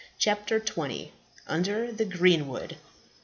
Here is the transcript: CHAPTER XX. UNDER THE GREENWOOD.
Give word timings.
CHAPTER 0.17 0.59
XX. 0.59 1.11
UNDER 1.47 1.91
THE 1.91 2.05
GREENWOOD. 2.05 2.75